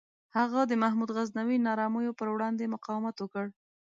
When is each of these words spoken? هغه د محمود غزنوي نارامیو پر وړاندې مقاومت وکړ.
هغه 0.37 0.59
د 0.65 0.73
محمود 0.83 1.09
غزنوي 1.17 1.57
نارامیو 1.67 2.17
پر 2.19 2.27
وړاندې 2.31 2.71
مقاومت 2.75 3.15
وکړ. 3.19 3.45